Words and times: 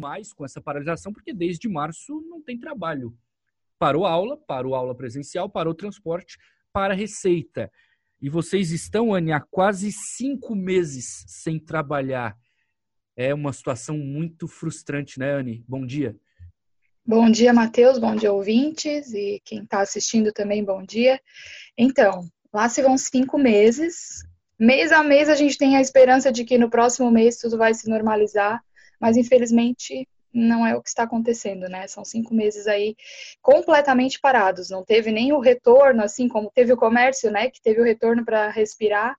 mais 0.00 0.32
com 0.32 0.44
essa 0.44 0.60
paralisação, 0.60 1.12
porque 1.12 1.32
desde 1.32 1.68
março 1.68 2.20
não 2.28 2.42
tem 2.42 2.58
trabalho. 2.58 3.16
Parou 3.78 4.06
aula, 4.06 4.36
parou 4.36 4.74
aula 4.74 4.94
presencial, 4.94 5.48
parou 5.48 5.74
transporte, 5.74 6.38
para 6.72 6.94
receita. 6.94 7.70
E 8.20 8.28
vocês 8.28 8.72
estão, 8.72 9.14
Anne, 9.14 9.32
há 9.32 9.40
quase 9.40 9.92
cinco 9.92 10.54
meses 10.54 11.24
sem 11.28 11.58
trabalhar. 11.58 12.36
É 13.16 13.32
uma 13.32 13.52
situação 13.52 13.96
muito 13.96 14.48
frustrante, 14.48 15.18
né, 15.18 15.32
Anne? 15.32 15.64
Bom 15.68 15.86
dia. 15.86 16.16
Bom 17.06 17.30
dia, 17.30 17.52
Matheus. 17.52 17.98
Bom 17.98 18.14
dia, 18.14 18.32
ouvintes. 18.32 19.12
E 19.14 19.40
quem 19.44 19.62
está 19.62 19.80
assistindo 19.80 20.32
também, 20.32 20.64
bom 20.64 20.82
dia. 20.82 21.20
Então, 21.76 22.28
lá 22.52 22.68
se 22.68 22.82
vão 22.82 22.98
cinco 22.98 23.38
meses. 23.38 24.24
Mês 24.58 24.90
a 24.90 25.02
mês 25.04 25.28
a 25.28 25.36
gente 25.36 25.56
tem 25.56 25.76
a 25.76 25.80
esperança 25.80 26.32
de 26.32 26.44
que 26.44 26.58
no 26.58 26.68
próximo 26.68 27.10
mês 27.10 27.38
tudo 27.38 27.56
vai 27.56 27.72
se 27.72 27.88
normalizar, 27.88 28.60
mas 29.00 29.16
infelizmente 29.16 30.06
não 30.32 30.66
é 30.66 30.76
o 30.76 30.82
que 30.82 30.88
está 30.88 31.04
acontecendo, 31.04 31.68
né? 31.68 31.86
São 31.88 32.04
cinco 32.04 32.34
meses 32.34 32.66
aí 32.66 32.94
completamente 33.40 34.20
parados. 34.20 34.70
Não 34.70 34.84
teve 34.84 35.10
nem 35.10 35.32
o 35.32 35.40
retorno, 35.40 36.02
assim 36.02 36.28
como 36.28 36.50
teve 36.50 36.72
o 36.72 36.76
comércio, 36.76 37.30
né? 37.30 37.50
Que 37.50 37.60
teve 37.62 37.80
o 37.80 37.84
retorno 37.84 38.24
para 38.24 38.50
respirar. 38.50 39.16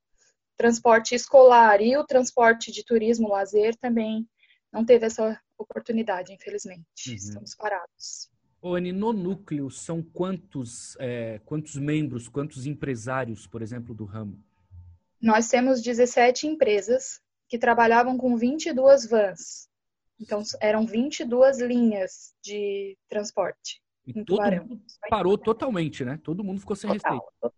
Transporte 0.55 1.15
escolar 1.15 1.81
e 1.81 1.97
o 1.97 2.05
transporte 2.05 2.71
de 2.71 2.83
turismo, 2.83 3.29
lazer 3.29 3.75
também 3.77 4.27
não 4.71 4.85
teve 4.85 5.05
essa 5.05 5.39
oportunidade, 5.57 6.33
infelizmente. 6.33 7.09
Uhum. 7.09 7.15
Estamos 7.15 7.55
parados. 7.55 8.29
Anny, 8.63 8.91
no 8.91 9.13
núcleo 9.13 9.69
são 9.71 10.03
quantos, 10.03 10.95
é, 10.99 11.39
quantos 11.45 11.75
membros, 11.75 12.27
quantos 12.27 12.65
empresários, 12.65 13.47
por 13.47 13.61
exemplo, 13.61 13.95
do 13.95 14.05
ramo? 14.05 14.37
Nós 15.21 15.47
temos 15.47 15.81
17 15.81 16.45
empresas 16.45 17.21
que 17.47 17.57
trabalhavam 17.57 18.17
com 18.17 18.37
22 18.37 19.09
vans. 19.09 19.68
Então, 20.19 20.41
eram 20.59 20.85
22 20.85 21.59
linhas 21.59 22.33
de 22.43 22.97
transporte. 23.07 23.81
E 24.05 24.13
todo 24.13 24.25
Tubarão. 24.25 24.65
mundo 24.65 24.81
parou 25.09 25.37
totalmente, 25.37 26.03
né? 26.03 26.19
Todo 26.23 26.43
mundo 26.43 26.59
ficou 26.59 26.75
sem 26.75 26.91
Total. 26.91 27.13
receita. 27.13 27.55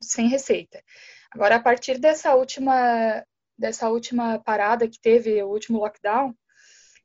Sem 0.00 0.28
receita. 0.28 0.82
Agora, 1.30 1.56
a 1.56 1.60
partir 1.60 1.98
dessa 1.98 2.34
última, 2.34 3.24
dessa 3.58 3.88
última 3.88 4.38
parada 4.38 4.88
que 4.88 5.00
teve, 5.00 5.42
o 5.42 5.48
último 5.48 5.78
lockdown, 5.78 6.34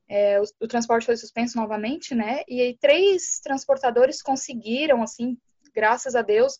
é, 0.08 0.40
o, 0.40 0.44
o, 0.60 0.68
transporte 0.68 1.06
foi 1.06 1.16
suspenso 1.16 1.56
novamente, 1.56 2.14
né? 2.14 2.42
E 2.46 2.60
aí, 2.60 2.76
três 2.78 3.40
transportadores 3.40 4.22
conseguiram, 4.22 5.02
assim, 5.02 5.36
graças 5.74 6.14
a 6.14 6.22
Deus, 6.22 6.58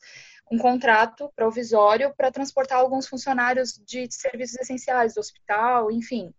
um 0.50 0.58
contrato 0.58 1.30
provisório 1.36 2.12
para 2.16 2.32
transportar 2.32 2.78
alguns 2.78 3.06
funcionários 3.06 3.72
de 3.86 4.06
serviços 4.10 4.58
essenciais 4.58 5.14
do 5.14 5.20
hospital, 5.20 5.90
enfim. 5.90 6.32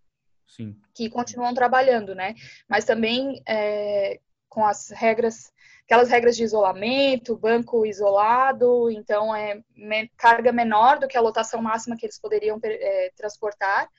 Sim. 0.56 0.76
que 0.94 1.10
continuam 1.10 1.54
trabalhando, 1.54 2.14
né? 2.14 2.36
Mas 2.70 2.86
também 2.86 3.42
é, 3.48 4.20
com 4.48 4.64
as 4.64 4.90
regras, 4.90 5.52
aquelas 5.84 6.10
regras 6.10 6.38
de 6.38 6.44
isolamento, 6.44 7.36
banco 7.36 7.86
isolado, 7.86 8.90
então 8.92 9.36
é 9.36 9.62
me, 9.76 10.08
carga 10.10 10.52
menor 10.52 11.00
do 11.00 11.08
que 11.08 11.18
a 11.18 11.22
lotação 11.22 11.62
máxima 11.62 11.98
que 11.98 12.06
eles 12.06 12.20
poderiam 12.20 12.60
é, 12.64 13.12
transportar, 13.16 13.90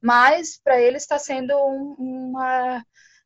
mas 0.00 0.56
para 0.62 0.80
eles 0.80 1.02
está 1.02 1.18
sendo 1.18 1.52
um, 1.56 1.96
uma 1.98 2.84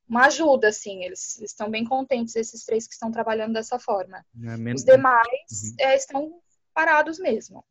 uma 0.09 0.25
ajuda, 0.25 0.69
assim, 0.69 1.05
eles 1.05 1.39
estão 1.43 1.71
bem 1.71 1.85
contentes, 1.85 2.35
esses 2.35 2.65
três 2.65 2.87
que 2.87 2.95
estão 2.95 3.13
trabalhando 3.13 3.53
dessa 3.53 3.79
forma. 3.79 4.25
É, 4.43 4.73
Os 4.73 4.83
demais 4.83 5.53
uhum. 5.53 5.77
é, 5.81 5.95
estão 5.95 6.41
parados 6.73 7.19
mesmo. 7.19 7.63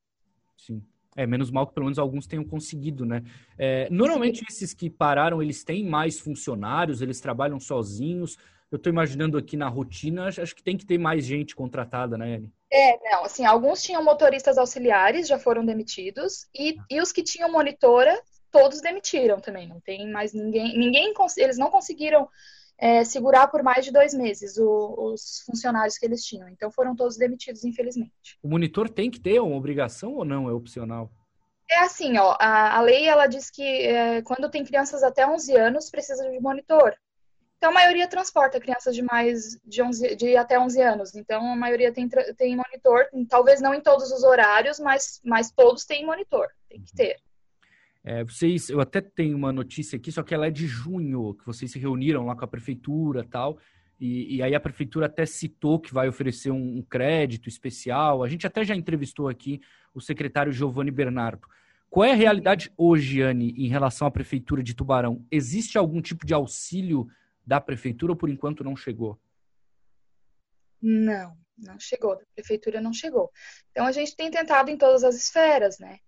Sim. 0.55 0.85
É, 1.17 1.25
menos 1.25 1.51
mal 1.51 1.65
que 1.65 1.73
pelo 1.73 1.87
menos 1.87 1.97
alguns 1.97 2.27
tenham 2.27 2.45
conseguido, 2.45 3.03
né? 3.05 3.23
É, 3.57 3.89
normalmente 3.89 4.45
esses 4.47 4.73
que 4.73 4.89
pararam, 4.89 5.41
eles 5.41 5.63
têm 5.63 5.83
mais 5.83 6.19
funcionários, 6.19 7.01
eles 7.01 7.19
trabalham 7.19 7.59
sozinhos. 7.59 8.37
Eu 8.71 8.75
estou 8.75 8.91
imaginando 8.91 9.37
aqui 9.37 9.57
na 9.57 9.67
rotina, 9.67 10.27
acho 10.27 10.55
que 10.55 10.61
tem 10.61 10.77
que 10.77 10.85
ter 10.85 10.97
mais 10.97 11.25
gente 11.25 11.55
contratada, 11.55 12.17
né, 12.17 12.35
Anne? 12.35 12.53
É, 12.71 13.11
não, 13.11 13.23
assim, 13.23 13.45
alguns 13.45 13.81
tinham 13.81 14.03
motoristas 14.03 14.57
auxiliares, 14.57 15.27
já 15.27 15.39
foram 15.39 15.65
demitidos, 15.65 16.47
e, 16.53 16.75
e 16.89 17.01
os 17.01 17.13
que 17.13 17.23
tinham 17.23 17.51
monitora, 17.51 18.13
todos 18.51 18.81
demitiram 18.81 19.39
também, 19.39 19.67
não 19.67 19.79
tem 19.79 20.11
mais 20.11 20.33
ninguém, 20.33 20.77
ninguém, 20.77 21.13
eles 21.37 21.57
não 21.57 21.71
conseguiram 21.71 22.27
é, 22.77 23.03
segurar 23.03 23.47
por 23.47 23.63
mais 23.63 23.83
de 23.83 23.91
dois 23.91 24.13
meses 24.13 24.57
o, 24.57 25.11
os 25.11 25.41
funcionários 25.45 25.97
que 25.97 26.05
eles 26.05 26.23
tinham. 26.23 26.47
Então 26.47 26.71
foram 26.71 26.95
todos 26.95 27.17
demitidos, 27.17 27.63
infelizmente. 27.63 28.37
O 28.41 28.47
monitor 28.47 28.89
tem 28.89 29.09
que 29.09 29.19
ter 29.19 29.39
uma 29.39 29.55
obrigação 29.55 30.15
ou 30.15 30.23
não? 30.23 30.49
É 30.49 30.53
opcional? 30.53 31.11
É 31.69 31.79
assim, 31.79 32.17
ó, 32.17 32.35
a, 32.39 32.77
a 32.77 32.81
lei 32.81 33.07
ela 33.07 33.27
diz 33.27 33.49
que 33.49 33.63
é, 33.63 34.21
quando 34.21 34.49
tem 34.49 34.63
crianças 34.63 35.03
até 35.03 35.27
11 35.27 35.55
anos 35.55 35.89
precisa 35.89 36.29
de 36.29 36.39
monitor. 36.39 36.95
Então 37.57 37.71
a 37.71 37.73
maioria 37.73 38.07
transporta 38.07 38.59
crianças 38.59 38.95
de 38.95 39.01
mais 39.01 39.59
de, 39.65 39.81
11, 39.81 40.15
de 40.15 40.37
até 40.37 40.59
11 40.59 40.81
anos. 40.81 41.15
Então 41.15 41.51
a 41.51 41.55
maioria 41.55 41.91
tem, 41.91 42.07
tem 42.07 42.55
monitor, 42.55 43.07
talvez 43.27 43.59
não 43.59 43.73
em 43.73 43.81
todos 43.81 44.11
os 44.11 44.23
horários, 44.23 44.79
mas, 44.79 45.19
mas 45.25 45.51
todos 45.51 45.83
têm 45.83 46.05
monitor, 46.05 46.47
tem 46.69 46.81
que 46.81 46.93
ter. 46.93 47.17
É, 48.09 48.23
vocês, 48.23 48.69
eu 48.69 48.79
até 48.79 49.01
tenho 49.01 49.35
uma 49.35 49.51
notícia 49.51 49.97
aqui, 49.97 50.13
só 50.13 50.23
que 50.23 50.33
ela 50.33 50.47
é 50.47 50.49
de 50.49 50.65
junho, 50.65 51.33
que 51.33 51.45
vocês 51.45 51.69
se 51.69 51.77
reuniram 51.77 52.25
lá 52.25 52.37
com 52.37 52.45
a 52.45 52.47
prefeitura 52.47 53.21
tal, 53.29 53.59
e, 53.99 54.37
e 54.37 54.41
aí 54.41 54.55
a 54.55 54.61
prefeitura 54.61 55.07
até 55.07 55.25
citou 55.25 55.77
que 55.77 55.93
vai 55.93 56.07
oferecer 56.07 56.49
um, 56.49 56.77
um, 56.77 56.81
crédito 56.81 57.49
especial. 57.49 58.23
A 58.23 58.29
gente 58.29 58.47
até 58.47 58.63
já 58.63 58.73
entrevistou 58.73 59.27
aqui 59.27 59.59
o 59.93 59.99
secretário 59.99 60.53
Giovanni 60.53 60.89
Bernardo. 60.89 61.49
Qual 61.89 62.05
é 62.05 62.13
a 62.13 62.15
realidade 62.15 62.71
hoje, 62.77 63.21
Anne, 63.21 63.53
em 63.57 63.67
relação 63.67 64.07
à 64.07 64.11
prefeitura 64.11 64.63
de 64.63 64.73
Tubarão? 64.73 65.25
Existe 65.29 65.77
algum 65.77 66.01
tipo 66.01 66.25
de 66.25 66.33
auxílio 66.33 67.09
da 67.45 67.59
prefeitura 67.59 68.13
ou 68.13 68.15
por 68.15 68.29
enquanto 68.29 68.63
não 68.63 68.77
chegou? 68.77 69.19
Não, 70.81 71.37
não 71.57 71.77
chegou. 71.77 72.15
Da 72.15 72.23
prefeitura 72.33 72.79
não 72.79 72.93
chegou. 72.93 73.29
Então 73.71 73.85
a 73.85 73.91
gente 73.91 74.15
tem 74.15 74.31
tentado 74.31 74.71
em 74.71 74.77
todas 74.77 75.03
as 75.03 75.17
esferas, 75.17 75.77
né? 75.77 75.99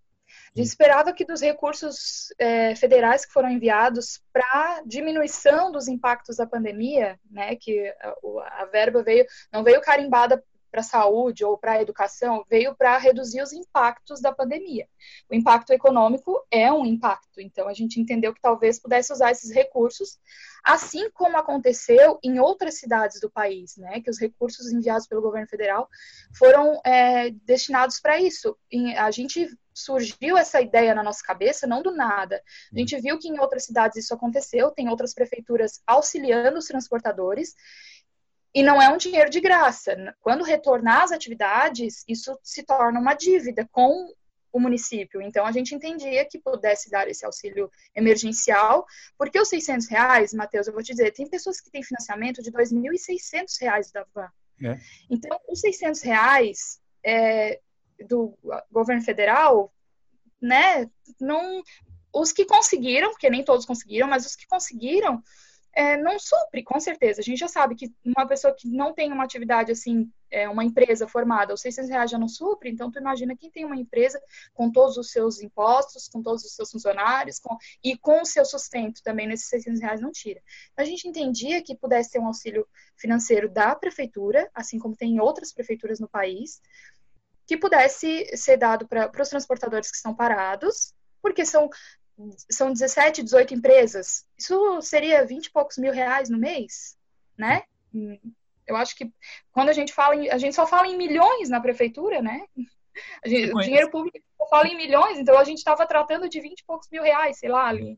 Gente 0.56 0.68
esperava 0.68 1.14
que 1.14 1.26
dos 1.26 1.42
recursos 1.42 2.34
é, 2.38 2.76
federais 2.76 3.26
que 3.26 3.34
foram 3.34 3.50
enviados 3.50 4.22
para 4.34 4.82
diminuição 4.86 5.72
dos 5.72 5.88
impactos 5.88 6.38
da 6.38 6.48
pandemia, 6.48 7.20
né, 7.30 7.56
que 7.56 7.88
a, 8.02 8.62
a 8.62 8.66
verba 8.66 9.04
veio, 9.04 9.26
não 9.52 9.64
veio 9.64 9.82
carimbada 9.82 10.44
para 10.70 10.82
a 10.82 10.84
saúde 10.84 11.44
ou 11.44 11.58
para 11.58 11.74
a 11.74 11.82
educação, 11.82 12.44
veio 12.50 12.76
para 12.76 12.98
reduzir 12.98 13.42
os 13.42 13.52
impactos 13.52 14.22
da 14.22 14.32
pandemia. 14.32 14.88
O 15.30 15.36
impacto 15.36 15.72
econômico 15.72 16.46
é 16.52 16.72
um 16.72 16.86
impacto, 16.86 17.42
então 17.42 17.68
a 17.68 17.74
gente 17.74 18.00
entendeu 18.00 18.34
que 18.34 18.42
talvez 18.42 18.80
pudesse 18.80 19.12
usar 19.12 19.32
esses 19.32 19.52
recursos, 19.52 20.20
assim 20.64 21.10
como 21.12 21.38
aconteceu 21.38 22.20
em 22.24 22.40
outras 22.40 22.80
cidades 22.80 23.20
do 23.20 23.30
país, 23.30 23.78
né, 23.78 24.02
que 24.02 24.10
os 24.10 24.20
recursos 24.20 24.72
enviados 24.72 25.08
pelo 25.08 25.22
governo 25.22 25.48
federal 25.48 25.88
foram 26.38 26.80
é, 26.86 27.30
destinados 27.32 28.00
para 28.00 28.20
isso. 28.20 28.58
E 28.72 28.94
a 28.96 29.10
gente 29.12 29.50
surgiu 29.80 30.38
essa 30.38 30.62
ideia 30.62 30.94
na 30.94 31.04
nossa 31.04 31.24
cabeça, 31.24 31.66
não 31.66 31.82
do 31.82 31.92
nada. 31.92 32.42
A 32.74 32.78
gente 32.78 33.00
viu 33.00 33.18
que 33.18 33.30
em 33.30 33.40
outras 33.40 33.64
cidades 33.64 34.04
isso 34.04 34.14
aconteceu, 34.14 34.72
tem 34.72 34.90
outras 34.90 35.14
prefeituras 35.14 35.82
auxiliando 35.88 36.60
os 36.60 36.66
transportadores, 36.66 37.56
e 38.54 38.64
não 38.64 38.82
é 38.82 38.90
um 38.90 38.98
dinheiro 38.98 39.30
de 39.30 39.40
graça. 39.40 39.96
Quando 40.22 40.44
retornar 40.44 41.04
às 41.04 41.12
atividades, 41.12 42.04
isso 42.08 42.38
se 42.44 42.64
torna 42.64 43.00
uma 43.00 43.14
dívida 43.14 43.68
com 43.72 44.12
o 44.52 44.60
município. 44.60 45.22
Então, 45.22 45.46
a 45.46 45.52
gente 45.52 45.76
entendia 45.76 46.26
que 46.26 46.40
pudesse 46.40 46.90
dar 46.90 47.08
esse 47.08 47.26
auxílio 47.26 47.72
emergencial, 47.96 48.86
porque 49.18 49.40
os 49.40 49.48
600 49.50 49.88
reais, 49.88 50.34
Matheus, 50.34 50.68
eu 50.68 50.74
vou 50.74 50.82
te 50.82 50.92
dizer, 50.92 51.12
tem 51.12 51.30
pessoas 51.30 51.62
que 51.62 51.70
têm 51.70 51.84
financiamento 51.84 52.42
de 52.42 52.52
2.600 52.52 53.62
reais 53.62 53.92
da 53.92 54.06
van. 54.14 54.30
É. 54.64 54.78
Então, 55.10 55.40
os 55.48 55.60
600 55.60 56.02
reais 56.02 56.82
é, 57.04 57.60
do 58.08 58.38
governo 58.72 59.04
federal, 59.04 59.72
né, 60.42 60.90
não, 61.20 61.62
os 62.14 62.32
que 62.32 62.46
conseguiram, 62.46 63.12
porque 63.12 63.30
nem 63.30 63.44
todos 63.44 63.66
conseguiram, 63.66 64.08
mas 64.08 64.26
os 64.26 64.36
que 64.36 64.48
conseguiram, 64.48 65.22
é, 65.74 65.96
não 65.98 66.18
supre, 66.20 66.64
com 66.64 66.80
certeza. 66.80 67.22
A 67.22 67.24
gente 67.24 67.40
já 67.40 67.48
sabe 67.48 67.76
que 67.76 67.94
uma 68.04 68.28
pessoa 68.28 68.54
que 68.58 68.68
não 68.68 68.94
tem 68.94 69.12
uma 69.12 69.24
atividade 69.24 69.72
assim, 69.72 70.12
é, 70.32 70.50
uma 70.50 70.64
empresa 70.64 71.08
formada, 71.08 71.54
os 71.54 71.62
600 71.62 71.90
reais 71.90 72.12
já 72.12 72.18
não 72.18 72.28
supre, 72.28 72.70
então 72.70 72.92
tu 72.92 73.00
imagina 73.00 73.36
quem 73.36 73.52
tem 73.52 73.66
uma 73.66 73.76
empresa 73.76 74.22
com 74.54 74.72
todos 74.72 74.98
os 74.98 75.12
seus 75.12 75.42
impostos, 75.42 76.08
com 76.08 76.22
todos 76.22 76.44
os 76.44 76.56
seus 76.56 76.72
funcionários 76.72 77.40
com, 77.40 77.56
e 77.84 77.98
com 77.98 78.22
o 78.22 78.26
seu 78.26 78.46
sustento 78.46 79.02
também 79.04 79.28
nesses 79.28 79.48
600 79.48 79.82
reais 79.82 80.02
não 80.02 80.12
tira. 80.12 80.42
Então, 80.72 80.84
a 80.84 80.88
gente 80.88 81.08
entendia 81.08 81.64
que 81.64 81.76
pudesse 81.76 82.12
ter 82.12 82.20
um 82.20 82.28
auxílio 82.28 82.68
financeiro 82.98 83.50
da 83.50 83.76
prefeitura, 83.76 84.50
assim 84.54 84.80
como 84.80 84.96
tem 84.96 85.14
em 85.14 85.20
outras 85.20 85.54
prefeituras 85.54 86.00
no 86.00 86.10
país, 86.10 86.62
que 87.48 87.58
pudesse 87.58 88.26
ser 88.38 88.58
dado 88.58 88.88
para 88.88 89.10
os 89.20 89.30
transportadores 89.30 89.90
que 89.90 89.98
estão 89.98 90.14
parados, 90.14 90.94
porque 91.22 91.46
são, 91.46 91.70
são 92.50 92.72
17, 92.72 93.24
18 93.24 93.54
empresas. 93.54 94.26
Isso 94.38 94.82
seria 94.82 95.26
20 95.26 95.46
e 95.46 95.52
poucos 95.52 95.78
mil 95.78 95.94
reais 95.94 96.30
no 96.30 96.38
mês, 96.38 96.98
né? 97.38 97.64
Eu 98.68 98.76
acho 98.76 98.96
que 98.96 99.12
quando 99.52 99.70
a 99.70 99.74
gente 99.74 99.94
fala 99.94 100.16
em, 100.16 100.30
a 100.30 100.38
gente 100.38 100.56
só 100.56 100.68
fala 100.68 100.88
em 100.88 100.98
milhões 100.98 101.50
na 101.50 101.60
prefeitura, 101.60 102.22
né? 102.22 102.44
Gente, 103.26 103.54
o 103.54 103.60
dinheiro 103.60 103.90
público 103.90 104.20
fala 104.50 104.68
em 104.68 104.76
milhões, 104.76 105.18
então 105.18 105.38
a 105.38 105.44
gente 105.44 105.60
estava 105.60 105.86
tratando 105.86 106.28
de 106.28 106.42
20 106.42 106.60
e 106.60 106.66
poucos 106.66 106.90
mil 106.92 107.04
reais, 107.04 107.38
sei 107.40 107.50
lá, 107.50 107.68
ali, 107.68 107.98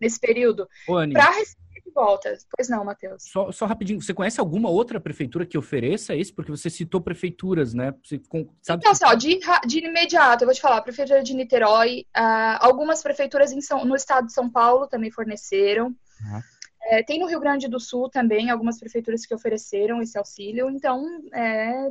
nesse 0.00 0.20
período. 0.20 0.68
Para 1.12 1.30
receber 1.30 1.65
volta. 1.96 2.36
Pois 2.54 2.68
não, 2.68 2.84
Matheus. 2.84 3.24
Só, 3.24 3.50
só 3.50 3.64
rapidinho, 3.64 4.00
você 4.00 4.12
conhece 4.12 4.38
alguma 4.38 4.68
outra 4.68 5.00
prefeitura 5.00 5.46
que 5.46 5.56
ofereça 5.56 6.14
esse? 6.14 6.32
Porque 6.32 6.50
você 6.50 6.68
citou 6.68 7.00
prefeituras, 7.00 7.72
né? 7.72 7.94
Você 8.04 8.20
sabe 8.62 8.82
então, 8.82 8.92
assim, 8.92 9.04
ó, 9.06 9.14
de, 9.14 9.40
de 9.66 9.78
imediato, 9.78 10.44
eu 10.44 10.46
vou 10.46 10.54
te 10.54 10.60
falar, 10.60 10.76
a 10.76 10.82
prefeitura 10.82 11.22
de 11.22 11.34
Niterói, 11.34 12.06
uh, 12.16 12.58
algumas 12.60 13.02
prefeituras 13.02 13.50
em 13.50 13.60
São, 13.60 13.84
no 13.84 13.96
estado 13.96 14.26
de 14.26 14.32
São 14.32 14.48
Paulo 14.48 14.86
também 14.86 15.10
forneceram. 15.10 15.86
Uhum. 15.86 16.40
É, 16.88 17.02
tem 17.02 17.18
no 17.18 17.26
Rio 17.26 17.40
Grande 17.40 17.66
do 17.66 17.80
Sul 17.80 18.08
também 18.08 18.50
algumas 18.50 18.78
prefeituras 18.78 19.26
que 19.26 19.34
ofereceram 19.34 20.00
esse 20.00 20.16
auxílio, 20.16 20.70
então 20.70 21.04
é, 21.34 21.90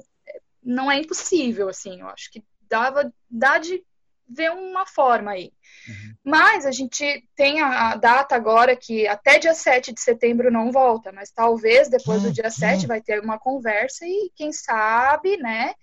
não 0.64 0.90
é 0.90 1.00
impossível, 1.00 1.68
assim, 1.68 2.00
eu 2.00 2.08
acho 2.08 2.32
que 2.32 2.44
dava, 2.70 3.12
dá 3.30 3.58
de 3.58 3.84
ver 4.28 4.52
uma 4.52 4.86
forma 4.86 5.32
aí. 5.32 5.52
Uhum. 5.88 6.05
Mas 6.26 6.66
a 6.66 6.72
gente 6.72 7.24
tem 7.36 7.62
a, 7.62 7.96
data 7.96 8.36
agora 8.36 8.76
que 8.76 9.08
até 9.08 9.38
dia 9.38 9.54
7 9.54 9.94
de 9.94 10.02
setembro 10.02 10.52
não 10.52 10.72
volta, 10.72 11.12
mas 11.12 11.30
talvez 11.30 11.88
depois 11.88 12.24
do 12.24 12.34
dia 12.34 12.50
7 12.50 12.88
vai 12.88 13.00
ter 13.00 13.22
uma 13.22 13.38
conversa 13.38 14.08
e 14.08 14.32
quem 14.36 14.52
sabe, 14.52 15.38
né, 15.38 15.76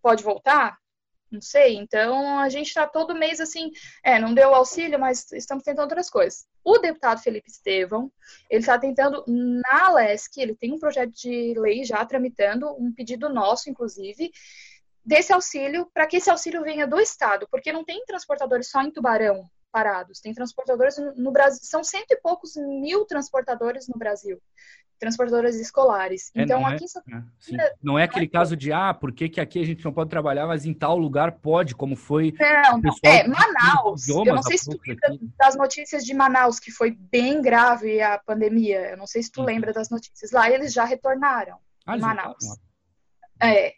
pode 0.00 0.24
voltar? 0.24 0.78
Não 1.30 1.42
sei. 1.42 1.76
Então 1.76 2.38
a 2.38 2.48
gente 2.48 2.68
está 2.68 2.86
todo 2.86 3.14
mês 3.14 3.40
assim, 3.40 3.70
é, 4.02 4.18
não 4.18 4.32
deu 4.32 4.54
auxílio, 4.54 4.98
mas 4.98 5.30
estamos 5.32 5.62
tentando 5.62 5.82
outras 5.84 6.08
coisas. 6.08 6.46
O 6.64 6.78
deputado 6.78 7.20
Felipe 7.20 7.50
Estevão, 7.50 8.10
ele 8.48 8.60
está 8.60 8.78
tentando 8.78 9.22
na 9.26 9.90
LESC, 9.90 10.40
ele 10.40 10.54
tem 10.54 10.72
um 10.72 10.78
projeto 10.78 11.12
de 11.12 11.52
lei 11.58 11.84
já 11.84 12.02
tramitando, 12.06 12.74
um 12.78 12.90
pedido 12.90 13.28
nosso, 13.28 13.68
inclusive, 13.68 14.30
desse 15.04 15.32
auxílio, 15.32 15.88
para 15.92 16.06
que 16.06 16.16
esse 16.16 16.30
auxílio 16.30 16.62
venha 16.62 16.86
do 16.86 17.00
Estado, 17.00 17.46
porque 17.50 17.72
não 17.72 17.84
tem 17.84 18.04
transportadores 18.04 18.68
só 18.68 18.82
em 18.82 18.90
Tubarão 18.90 19.48
parados, 19.74 20.20
tem 20.20 20.32
transportadores 20.32 20.96
no 21.16 21.32
Brasil, 21.32 21.58
são 21.64 21.82
cento 21.82 22.12
e 22.12 22.20
poucos 22.20 22.54
mil 22.54 23.04
transportadores 23.06 23.88
no 23.88 23.98
Brasil, 23.98 24.40
transportadores 25.00 25.56
escolares. 25.56 26.30
É, 26.32 26.42
então, 26.42 26.60
não 26.60 26.68
aqui 26.68 26.84
é, 26.84 27.56
é, 27.56 27.74
Não 27.82 27.98
é 27.98 28.04
aquele 28.04 28.28
caso 28.28 28.56
de, 28.56 28.72
ah, 28.72 28.94
por 28.94 29.12
que, 29.12 29.28
que 29.28 29.40
aqui 29.40 29.60
a 29.60 29.66
gente 29.66 29.84
não 29.84 29.92
pode 29.92 30.08
trabalhar, 30.08 30.46
mas 30.46 30.64
em 30.64 30.72
tal 30.72 30.96
lugar 30.96 31.32
pode, 31.32 31.74
como 31.74 31.96
foi. 31.96 32.32
Não, 32.38 32.78
não. 32.78 32.94
É, 33.02 33.26
Manaus. 33.26 34.06
Eu 34.08 34.24
não 34.24 34.44
sei 34.44 34.58
se 34.58 34.70
tu 34.70 34.80
lembra 34.86 35.08
aqui. 35.08 35.28
das 35.36 35.56
notícias 35.56 36.04
de 36.04 36.14
Manaus, 36.14 36.60
que 36.60 36.70
foi 36.70 36.92
bem 36.92 37.42
grave 37.42 38.00
a 38.00 38.16
pandemia. 38.16 38.90
Eu 38.90 38.96
não 38.96 39.08
sei 39.08 39.24
se 39.24 39.32
tu 39.32 39.40
uhum. 39.40 39.46
lembra 39.46 39.72
das 39.72 39.90
notícias. 39.90 40.30
Lá 40.30 40.48
eles 40.48 40.72
já 40.72 40.84
retornaram. 40.84 41.58
Ah, 41.84 41.96
Manaus. 41.96 42.44
É, 43.46 43.74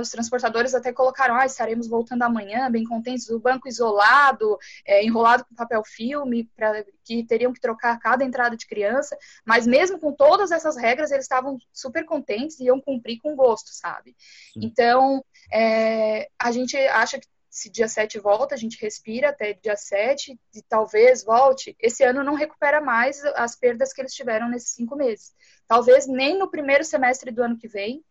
os 0.00 0.10
transportadores 0.10 0.74
até 0.74 0.92
colocaram, 0.92 1.34
ah, 1.34 1.46
estaremos 1.46 1.88
voltando 1.88 2.22
amanhã, 2.22 2.70
bem 2.70 2.84
contentes, 2.84 3.28
o 3.28 3.38
banco 3.38 3.68
isolado, 3.68 4.58
é, 4.84 5.04
enrolado 5.04 5.44
com 5.44 5.54
papel 5.54 5.82
filme, 5.84 6.44
pra, 6.56 6.84
que 7.04 7.24
teriam 7.24 7.52
que 7.52 7.60
trocar 7.60 7.98
cada 7.98 8.24
entrada 8.24 8.56
de 8.56 8.66
criança, 8.66 9.16
mas 9.44 9.66
mesmo 9.66 9.98
com 9.98 10.12
todas 10.12 10.50
essas 10.50 10.76
regras, 10.76 11.10
eles 11.10 11.24
estavam 11.24 11.58
super 11.72 12.04
contentes 12.04 12.58
e 12.60 12.64
iam 12.64 12.80
cumprir 12.80 13.18
com 13.20 13.34
gosto, 13.36 13.70
sabe? 13.72 14.16
Sim. 14.52 14.60
Então, 14.64 15.24
é, 15.52 16.28
a 16.38 16.50
gente 16.50 16.76
acha 16.76 17.18
que 17.18 17.26
se 17.50 17.70
dia 17.70 17.88
7 17.88 18.20
volta, 18.20 18.54
a 18.54 18.58
gente 18.58 18.80
respira 18.80 19.30
até 19.30 19.52
dia 19.54 19.76
7 19.76 20.38
e 20.54 20.62
talvez 20.62 21.24
volte. 21.24 21.76
Esse 21.80 22.04
ano 22.04 22.22
não 22.22 22.34
recupera 22.34 22.80
mais 22.80 23.24
as 23.34 23.56
perdas 23.56 23.92
que 23.92 24.00
eles 24.00 24.14
tiveram 24.14 24.48
nesses 24.48 24.74
cinco 24.74 24.94
meses. 24.94 25.32
Talvez 25.66 26.06
nem 26.06 26.38
no 26.38 26.50
primeiro 26.50 26.84
semestre 26.84 27.30
do 27.30 27.42
ano 27.42 27.58
que 27.58 27.66
vem, 27.66 28.04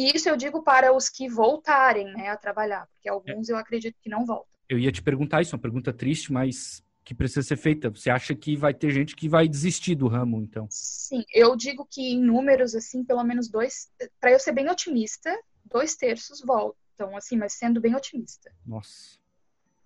e 0.00 0.16
isso 0.16 0.28
eu 0.30 0.36
digo 0.36 0.62
para 0.62 0.96
os 0.96 1.10
que 1.10 1.28
voltarem 1.28 2.06
né, 2.14 2.30
a 2.30 2.36
trabalhar, 2.36 2.86
porque 2.94 3.08
alguns 3.08 3.50
eu 3.50 3.56
acredito 3.58 3.96
que 4.02 4.08
não 4.08 4.24
voltam. 4.24 4.48
Eu 4.66 4.78
ia 4.78 4.90
te 4.90 5.02
perguntar 5.02 5.42
isso, 5.42 5.54
uma 5.54 5.60
pergunta 5.60 5.92
triste, 5.92 6.32
mas 6.32 6.82
que 7.04 7.14
precisa 7.14 7.42
ser 7.42 7.56
feita. 7.58 7.90
Você 7.90 8.08
acha 8.08 8.34
que 8.34 8.56
vai 8.56 8.72
ter 8.72 8.90
gente 8.92 9.14
que 9.14 9.28
vai 9.28 9.46
desistir 9.46 9.94
do 9.94 10.08
ramo, 10.08 10.40
então? 10.40 10.66
Sim, 10.70 11.22
eu 11.34 11.54
digo 11.54 11.86
que 11.90 12.00
em 12.00 12.22
números, 12.22 12.74
assim, 12.74 13.04
pelo 13.04 13.22
menos 13.24 13.48
dois, 13.48 13.90
para 14.18 14.32
eu 14.32 14.40
ser 14.40 14.52
bem 14.52 14.70
otimista, 14.70 15.38
dois 15.66 15.94
terços 15.96 16.40
voltam, 16.40 17.14
assim, 17.14 17.36
mas 17.36 17.52
sendo 17.52 17.78
bem 17.78 17.94
otimista. 17.94 18.50
Nossa. 18.64 19.19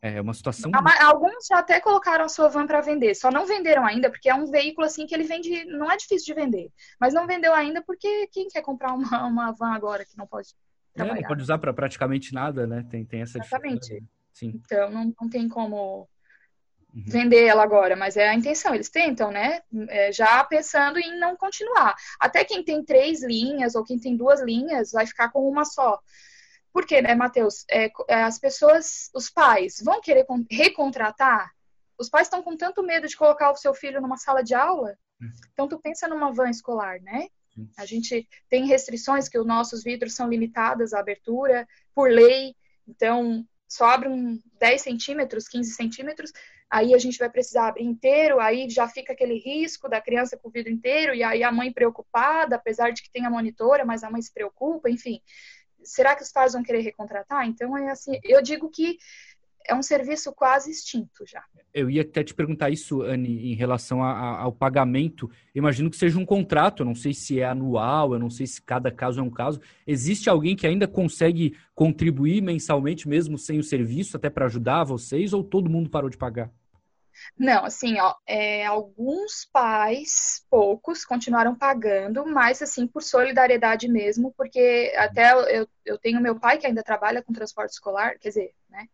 É 0.07 0.21
uma 0.21 0.35
situação. 0.35 0.71
Alguns 1.01 1.47
já 1.47 1.61
até 1.61 1.81
colocaram 1.81 2.27
a 2.27 2.29
sua 2.29 2.47
van 2.47 2.67
para 2.67 2.83
vender, 2.83 3.15
só 3.15 3.31
não 3.31 3.47
venderam 3.47 3.87
ainda, 3.87 4.11
porque 4.11 4.29
é 4.29 4.35
um 4.35 4.45
veículo 4.45 4.87
assim 4.87 5.07
que 5.07 5.15
ele 5.15 5.25
vende, 5.25 5.65
não 5.65 5.91
é 5.91 5.97
difícil 5.97 6.35
de 6.35 6.39
vender, 6.39 6.71
mas 7.01 7.15
não 7.15 7.27
vendeu 7.27 7.55
ainda 7.55 7.83
porque 7.83 8.27
quem 8.27 8.47
quer 8.49 8.61
comprar 8.61 8.93
uma, 8.93 9.01
uma 9.27 9.53
van 9.53 9.73
agora 9.73 10.05
que 10.05 10.15
não 10.19 10.27
pode 10.27 10.51
trabalhar? 10.93 11.17
É, 11.17 11.23
não 11.23 11.29
pode 11.29 11.41
usar 11.41 11.57
para 11.57 11.73
praticamente 11.73 12.35
nada, 12.35 12.67
né? 12.67 12.85
Tem, 12.91 13.03
tem 13.03 13.23
essa 13.23 13.39
Exatamente. 13.39 14.05
Sim. 14.35 14.61
Então 14.63 14.91
não, 14.91 15.15
não 15.19 15.31
tem 15.31 15.49
como 15.49 16.07
uhum. 16.95 17.05
vender 17.07 17.47
ela 17.47 17.63
agora, 17.63 17.97
mas 17.97 18.19
é 18.19 18.29
a 18.29 18.35
intenção, 18.35 18.75
eles 18.75 18.91
tentam, 18.91 19.31
né? 19.31 19.63
É, 19.89 20.13
já 20.13 20.45
pensando 20.45 20.99
em 20.99 21.19
não 21.19 21.35
continuar. 21.35 21.95
Até 22.21 22.45
quem 22.45 22.63
tem 22.63 22.85
três 22.85 23.25
linhas 23.25 23.75
ou 23.75 23.83
quem 23.83 23.99
tem 23.99 24.19
duas 24.19 24.43
linhas 24.43 24.93
vai 24.93 25.07
ficar 25.07 25.31
com 25.31 25.49
uma 25.49 25.65
só. 25.65 25.99
Porque, 26.75 27.01
né, 27.01 27.15
Matheus, 27.15 27.65
é, 27.71 27.89
é, 28.09 28.25
as 28.25 28.37
pessoas, 28.37 29.09
os 29.15 29.31
pais, 29.31 29.81
vão 29.81 30.01
querer 30.01 30.27
recontratar? 30.51 31.53
Os 31.97 32.11
pais 32.11 32.27
estão 32.27 32.43
com 32.43 32.57
tanto 32.57 32.83
medo 32.83 33.07
de 33.07 33.17
colocar 33.17 33.53
o 33.53 33.57
seu 33.57 33.73
filho 33.73 34.01
numa 34.01 34.17
sala 34.17 34.43
de 34.43 34.57
aula? 34.57 34.99
Hum. 35.23 35.31
Então, 35.53 35.69
tu 35.69 35.79
pensa 35.79 36.09
numa 36.09 36.33
van 36.33 36.51
escolar, 36.51 37.01
né? 37.01 37.29
A 37.79 37.87
gente 37.87 38.29
tem 38.51 38.67
restrições 38.67 39.29
que 39.29 39.39
os 39.39 39.47
nossos 39.47 39.85
vidros 39.85 40.17
são 40.17 40.29
limitados 40.29 40.93
à 40.93 40.99
abertura 40.99 41.65
por 41.95 42.11
lei. 42.11 42.57
Então, 42.89 43.47
só 43.69 43.85
abre 43.85 44.09
um 44.09 44.41
10 44.59 44.83
centímetros, 44.83 45.47
15 45.47 45.71
centímetros, 45.75 46.33
aí 46.69 46.93
a 46.93 46.99
gente 46.99 47.19
vai 47.19 47.31
precisar 47.31 47.69
abrir 47.69 47.85
inteiro, 47.85 48.41
aí 48.41 48.69
já 48.69 48.89
fica 48.89 49.13
aquele 49.13 49.39
risco 49.39 49.89
da 49.89 50.01
criança 50.01 50.37
com 50.37 50.49
o 50.49 50.51
vidro 50.51 50.73
inteiro, 50.73 51.15
e 51.15 51.23
aí 51.23 51.45
a 51.45 51.53
mãe 51.53 51.73
preocupada, 51.73 52.57
apesar 52.57 52.91
de 52.91 53.01
que 53.01 53.13
tem 53.13 53.25
a 53.25 53.31
monitora, 53.31 53.85
mas 53.85 54.03
a 54.03 54.11
mãe 54.11 54.21
se 54.21 54.35
preocupa, 54.35 54.91
enfim 54.91 55.23
será 55.85 56.17
que 56.17 56.23
os 56.23 56.33
pais 56.33 56.53
vão 56.53 56.63
querer 56.63 56.81
recontratar? 56.81 57.47
Então, 57.47 57.77
é 57.77 57.91
assim, 57.91 58.19
eu 58.25 58.43
digo 58.43 58.69
que 58.71 58.99
é 59.67 59.75
um 59.75 59.83
serviço 59.83 60.33
quase 60.33 60.71
extinto 60.71 61.25
já. 61.27 61.43
Eu 61.73 61.91
ia 61.91 62.03
até 62.03 62.23
te 62.23 62.35
perguntar 62.35 62.71
isso, 62.71 63.03
Anne, 63.03 63.51
em 63.51 63.55
relação 63.55 64.03
a, 64.03 64.13
a, 64.13 64.41
ao 64.43 64.53
pagamento. 64.53 65.31
Imagino 65.55 65.91
que 65.91 65.97
seja 65.97 66.19
um 66.19 66.27
contrato, 66.27 66.83
eu 66.83 66.87
não 66.87 66.95
sei 66.95 67.15
se 67.15 67.41
é 67.41 67.47
anual, 67.47 68.13
eu 68.13 68.19
não 68.19 68.31
sei 68.31 68.47
se 68.47 68.61
cada 68.61 68.91
caso 68.91 69.21
é 69.21 69.23
um 69.23 69.31
caso. 69.31 69.61
Existe 69.87 70.29
alguém 70.29 70.55
que 70.55 70.67
ainda 70.67 70.87
consegue 70.87 71.57
contribuir 71.75 72.43
mensalmente, 72.43 73.09
mesmo 73.09 73.39
sem 73.39 73.59
o 73.59 73.65
serviço, 73.65 74.17
até 74.17 74.29
para 74.29 74.47
ajudar 74.47 74.85
vocês, 74.85 75.33
ou 75.33 75.43
todo 75.43 75.71
mundo 75.71 75.91
parou 75.91 76.11
de 76.11 76.17
pagar? 76.17 76.51
Não, 77.39 77.65
assim, 77.65 77.99
ó, 77.99 78.15
é, 78.27 78.65
alguns 78.65 79.45
pais, 79.53 80.45
poucos, 80.51 81.05
continuaram 81.05 81.55
pagando, 81.55 82.27
mas 82.27 82.63
assim, 82.63 82.87
por 82.87 83.03
solidariedade 83.03 83.89
mesmo, 83.89 84.33
porque 84.37 84.93
até 84.97 85.33
eu, 85.33 85.69
eu 85.85 85.99
tenho 85.99 86.21
meu 86.21 86.39
pai 86.39 86.59
que 86.59 86.67
ainda 86.67 86.83
trabalha 86.83 87.23
com 87.23 87.33
transporte 87.33 87.73
escolar, 87.73 88.19
quer 88.19 88.29
dizer, 88.29 88.55
né? 88.69 88.87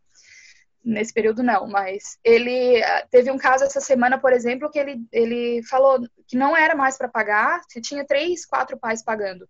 Nesse 0.83 1.13
período 1.13 1.43
não, 1.43 1.67
mas 1.67 2.19
ele 2.25 2.83
ah, 2.83 3.07
teve 3.11 3.31
um 3.31 3.37
caso 3.37 3.65
essa 3.65 3.81
semana, 3.81 4.19
por 4.19 4.33
exemplo, 4.33 4.71
que 4.71 4.79
ele, 4.79 5.05
ele 5.13 5.63
falou 5.65 6.01
que 6.27 6.37
não 6.37 6.57
era 6.57 6.75
mais 6.75 6.97
para 6.97 7.09
pagar, 7.09 7.61
se 7.69 7.81
tinha 7.83 8.07
três, 8.07 8.47
quatro 8.47 8.79
pais 8.79 9.03
pagando. 9.03 9.47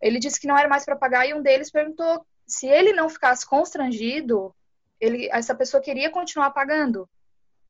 Ele 0.00 0.18
disse 0.18 0.40
que 0.40 0.46
não 0.46 0.56
era 0.56 0.68
mais 0.68 0.84
para 0.84 0.96
pagar 0.96 1.28
e 1.28 1.34
um 1.34 1.42
deles 1.42 1.70
perguntou 1.70 2.24
se 2.50 2.66
ele 2.66 2.92
não 2.92 3.08
ficasse 3.08 3.46
constrangido, 3.46 4.54
ele, 4.98 5.28
essa 5.30 5.54
pessoa 5.54 5.82
queria 5.82 6.10
continuar 6.10 6.50
pagando 6.50 7.08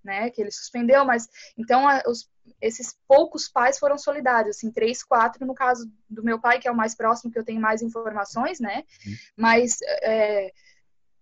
né, 0.03 0.31
que 0.31 0.41
ele 0.41 0.51
suspendeu, 0.51 1.05
mas 1.05 1.29
então 1.59 1.87
a, 1.89 2.03
os, 2.07 2.29
esses 2.61 2.97
poucos 3.07 3.49
pais 3.49 3.79
foram 3.79 3.99
solidários, 3.99 4.57
assim, 4.57 4.71
três, 4.71 5.03
quatro, 5.03 5.47
no 5.47 5.55
caso 5.55 5.91
do 6.09 6.23
meu 6.23 6.41
pai, 6.41 6.59
que 6.59 6.69
é 6.69 6.71
o 6.71 6.77
mais 6.77 6.95
próximo, 6.95 7.31
que 7.31 7.39
eu 7.39 7.45
tenho 7.45 7.61
mais 7.61 7.83
informações, 7.83 8.61
né, 8.61 8.85
uhum. 9.07 9.15
mas 9.37 9.79
é, 10.03 10.53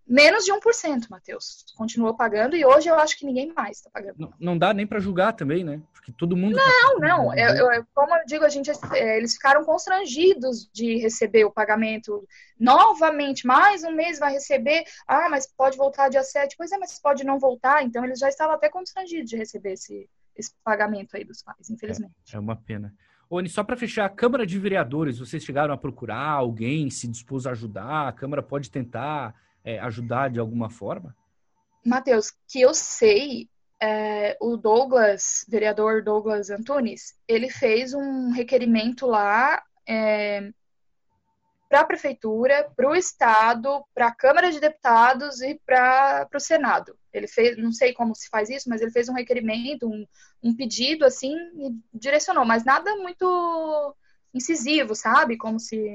menos 0.08 0.44
de 0.44 0.52
1%, 0.52 1.10
Matheus, 1.10 1.66
continuou 1.76 2.16
pagando 2.16 2.56
e 2.56 2.64
hoje 2.64 2.88
eu 2.88 2.94
acho 2.94 3.18
que 3.18 3.26
ninguém 3.26 3.52
mais 3.52 3.78
está 3.78 3.90
pagando. 3.90 4.16
Não, 4.18 4.32
não, 4.40 4.58
dá 4.58 4.72
nem 4.72 4.86
para 4.86 4.98
julgar 4.98 5.34
também, 5.34 5.62
né, 5.62 5.80
porque 5.92 6.10
todo 6.10 6.36
mundo... 6.36 6.56
Não, 6.56 7.00
tá 7.00 7.06
não, 7.06 7.34
eu, 7.36 7.70
eu, 7.72 7.86
como 7.94 8.14
eu 8.14 8.24
digo, 8.26 8.44
a 8.44 8.48
gente, 8.48 8.70
é, 8.94 9.18
eles 9.18 9.34
ficaram 9.34 9.64
constrangidos 9.64 10.68
de 10.72 10.96
receber 10.96 11.44
o 11.44 11.50
pagamento 11.50 12.26
novamente, 12.58 13.46
mais 13.46 13.84
um 13.84 13.92
mês 13.92 14.18
vai 14.18 14.32
receber, 14.32 14.84
ah, 15.06 15.28
mas 15.28 15.46
pode 15.46 15.76
voltar 15.76 16.08
dia 16.08 16.22
7, 16.22 16.56
pois 16.56 16.72
é, 16.72 16.78
mas 16.78 16.98
pode 16.98 17.24
não 17.24 17.38
voltar, 17.38 17.84
então 17.84 18.04
eles 18.04 18.18
já 18.18 18.28
estavam 18.28 18.54
até 18.54 18.68
constrangidos 18.70 19.28
de 19.28 19.36
receber 19.36 19.72
esse, 19.72 20.08
esse 20.34 20.52
pagamento 20.64 21.16
aí 21.16 21.24
dos 21.24 21.42
pais, 21.42 21.68
infelizmente. 21.68 22.14
É, 22.32 22.36
é 22.36 22.40
uma 22.40 22.56
pena. 22.56 22.94
Oni, 23.30 23.48
só 23.48 23.62
para 23.62 23.76
fechar, 23.76 24.06
a 24.06 24.10
Câmara 24.10 24.46
de 24.46 24.58
Vereadores, 24.58 25.18
vocês 25.18 25.44
chegaram 25.44 25.74
a 25.74 25.76
procurar 25.76 26.30
alguém, 26.30 26.88
se 26.88 27.06
dispôs 27.06 27.46
a 27.46 27.50
ajudar? 27.50 28.08
A 28.08 28.12
Câmara 28.12 28.42
pode 28.42 28.70
tentar 28.70 29.34
é, 29.64 29.78
ajudar 29.80 30.30
de 30.30 30.40
alguma 30.40 30.70
forma? 30.70 31.16
Matheus, 31.84 32.32
que 32.48 32.60
eu 32.60 32.74
sei, 32.74 33.48
é, 33.80 34.36
o 34.40 34.56
Douglas, 34.56 35.44
vereador 35.48 36.02
Douglas 36.02 36.50
Antunes, 36.50 37.16
ele 37.26 37.48
fez 37.48 37.94
um 37.94 38.30
requerimento 38.30 39.06
lá 39.06 39.62
é, 39.86 40.50
para 41.68 41.80
a 41.80 41.84
prefeitura, 41.84 42.70
para 42.74 42.88
o 42.88 42.96
estado, 42.96 43.84
para 43.94 44.08
a 44.08 44.14
Câmara 44.14 44.50
de 44.50 44.58
Deputados 44.58 45.40
e 45.42 45.60
para 45.66 46.28
o 46.34 46.40
Senado. 46.40 46.98
Ele 47.12 47.28
fez, 47.28 47.56
não 47.58 47.72
sei 47.72 47.92
como 47.92 48.14
se 48.14 48.28
faz 48.28 48.48
isso, 48.48 48.68
mas 48.68 48.80
ele 48.80 48.90
fez 48.90 49.08
um 49.08 49.14
requerimento, 49.14 49.86
um, 49.86 50.06
um 50.42 50.54
pedido, 50.54 51.04
assim, 51.04 51.34
e 51.34 51.76
direcionou, 51.92 52.44
mas 52.44 52.64
nada 52.64 52.96
muito 52.96 53.94
incisivo, 54.32 54.94
sabe? 54.94 55.36
Como 55.36 55.58
se. 55.60 55.92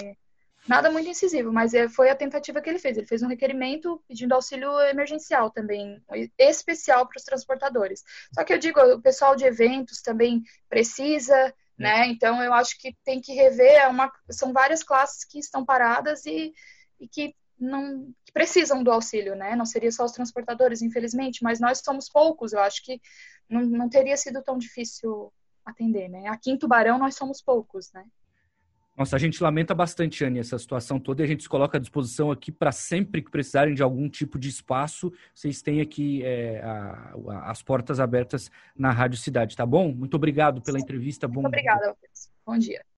Nada 0.67 0.89
muito 0.89 1.09
incisivo, 1.09 1.51
mas 1.51 1.73
é, 1.73 1.89
foi 1.89 2.09
a 2.09 2.15
tentativa 2.15 2.61
que 2.61 2.69
ele 2.69 2.79
fez. 2.79 2.97
Ele 2.97 3.07
fez 3.07 3.21
um 3.21 3.27
requerimento 3.27 4.01
pedindo 4.07 4.33
auxílio 4.33 4.79
emergencial 4.81 5.51
também, 5.51 6.01
especial 6.37 7.05
para 7.07 7.17
os 7.17 7.23
transportadores. 7.23 8.03
Só 8.33 8.43
que 8.43 8.53
eu 8.53 8.57
digo, 8.57 8.79
o 8.79 9.01
pessoal 9.01 9.35
de 9.35 9.43
eventos 9.43 10.01
também 10.01 10.41
precisa, 10.69 11.53
né? 11.77 12.07
Então 12.07 12.41
eu 12.41 12.53
acho 12.53 12.79
que 12.79 12.95
tem 13.03 13.19
que 13.19 13.33
rever. 13.33 13.73
É 13.73 13.87
uma, 13.87 14.11
são 14.31 14.53
várias 14.53 14.83
classes 14.83 15.25
que 15.25 15.37
estão 15.37 15.65
paradas 15.65 16.25
e, 16.25 16.53
e 16.99 17.07
que 17.09 17.35
não 17.59 18.13
que 18.25 18.31
precisam 18.31 18.83
do 18.83 18.91
auxílio, 18.91 19.35
né? 19.35 19.55
Não 19.55 19.65
seria 19.65 19.91
só 19.91 20.05
os 20.05 20.13
transportadores, 20.13 20.81
infelizmente, 20.81 21.43
mas 21.43 21.59
nós 21.59 21.81
somos 21.83 22.07
poucos. 22.09 22.53
Eu 22.53 22.59
acho 22.59 22.83
que 22.83 23.01
não, 23.49 23.61
não 23.61 23.89
teria 23.89 24.15
sido 24.15 24.41
tão 24.41 24.57
difícil 24.57 25.31
atender, 25.65 26.09
né? 26.09 26.27
Aqui 26.27 26.51
em 26.51 26.57
Tubarão 26.57 26.97
nós 26.97 27.15
somos 27.15 27.41
poucos, 27.41 27.91
né? 27.91 28.05
Nossa, 28.95 29.15
a 29.15 29.19
gente 29.19 29.41
lamenta 29.41 29.73
bastante, 29.73 30.23
Anne, 30.23 30.39
essa 30.39 30.57
situação 30.59 30.99
toda 30.99 31.21
e 31.21 31.25
a 31.25 31.27
gente 31.27 31.41
se 31.41 31.49
coloca 31.49 31.77
à 31.77 31.81
disposição 31.81 32.29
aqui 32.29 32.51
para 32.51 32.71
sempre 32.71 33.23
que 33.23 33.31
precisarem 33.31 33.73
de 33.73 33.81
algum 33.81 34.07
tipo 34.07 34.37
de 34.37 34.49
espaço, 34.49 35.11
vocês 35.33 35.63
têm 35.63 35.81
aqui 35.81 36.23
é, 36.23 36.61
a, 36.61 37.13
a, 37.29 37.51
as 37.51 37.63
portas 37.63 37.99
abertas 37.99 38.51
na 38.75 38.91
Rádio 38.91 39.17
Cidade, 39.17 39.55
tá 39.55 39.65
bom? 39.65 39.91
Muito 39.91 40.15
obrigado 40.15 40.61
pela 40.61 40.79
entrevista. 40.79 41.27
Bom 41.27 41.41
Muito 41.41 41.47
obrigada, 41.47 41.95
Bom 42.45 42.57
dia. 42.57 42.83